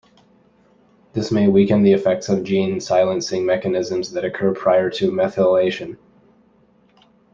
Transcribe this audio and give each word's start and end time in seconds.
This 1.13 1.31
may 1.31 1.47
weaken 1.47 1.83
the 1.83 1.93
effects 1.93 2.27
of 2.27 2.43
gene 2.43 2.79
silencing 2.79 3.45
mechanisms 3.45 4.13
that 4.13 4.25
occur 4.25 4.51
prior 4.51 4.89
to 4.89 5.11
methylation. 5.11 5.99